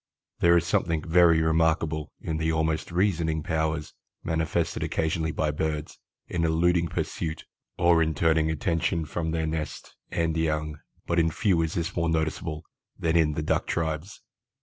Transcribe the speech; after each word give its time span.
There 0.39 0.57
is 0.57 0.65
something 0.65 1.03
very 1.07 1.43
remarkable 1.43 2.09
in 2.19 2.37
the 2.37 2.51
almost 2.51 2.91
reasoning 2.91 3.43
powers 3.43 3.93
manifested 4.23 4.81
occasionally 4.81 5.31
by 5.31 5.51
birds 5.51 5.99
in 6.27 6.43
eluding 6.43 6.87
pursuit 6.87 7.45
or 7.77 8.01
in 8.01 8.15
turning 8.15 8.49
attention 8.49 9.05
from 9.05 9.29
their 9.29 9.45
nests 9.45 9.95
and 10.09 10.35
young, 10.35 10.79
but 11.05 11.19
in 11.19 11.29
few 11.29 11.61
is 11.61 11.75
this 11.75 11.95
more 11.95 12.09
noticeable 12.09 12.63
than 12.97 13.15
in 13.15 13.33
the 13.33 13.43
Duck 13.43 13.67
tribes. 13.67 14.21